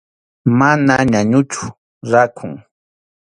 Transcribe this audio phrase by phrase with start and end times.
[0.59, 1.63] Mana ñañuchu,
[2.11, 2.51] rakhun.